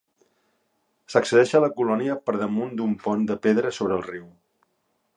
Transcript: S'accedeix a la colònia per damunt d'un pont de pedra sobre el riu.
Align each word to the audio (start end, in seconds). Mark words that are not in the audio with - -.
S'accedeix 1.15 1.53
a 1.59 1.61
la 1.65 1.69
colònia 1.81 2.17
per 2.31 2.37
damunt 2.45 2.75
d'un 2.81 2.99
pont 3.07 3.31
de 3.33 3.41
pedra 3.47 3.77
sobre 3.81 4.01
el 4.01 4.07
riu. 4.11 4.29